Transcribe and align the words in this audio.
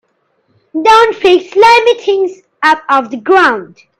Don't 0.73 1.19
pick 1.19 1.53
slimy 1.53 1.99
things 2.03 2.41
up 2.63 2.81
off 2.89 3.11
the 3.11 3.17
ground. 3.17 3.77